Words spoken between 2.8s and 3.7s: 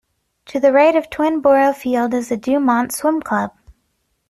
Swim Club.